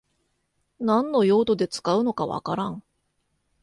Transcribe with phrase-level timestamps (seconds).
[0.79, 2.81] 何の用途で使うのかわからん